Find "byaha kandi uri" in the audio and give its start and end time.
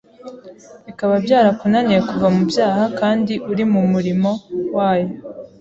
2.49-3.63